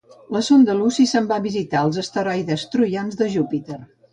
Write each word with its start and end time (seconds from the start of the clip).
La 0.35 0.39
sonda 0.45 0.75
Lucy 0.77 1.05
se'n 1.11 1.27
va 1.31 1.37
a 1.41 1.43
visitar 1.43 1.83
els 1.89 2.01
asteroides 2.05 2.67
troians 2.77 3.21
de 3.21 3.29
Júpiter 3.39 3.79